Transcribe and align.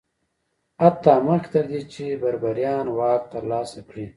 حتی 0.81 1.13
مخکې 1.27 1.49
تر 1.53 1.65
دې 1.71 1.81
چې 1.93 2.19
بربریان 2.23 2.85
واک 2.97 3.21
ترلاسه 3.33 3.79
کړي 3.89 4.05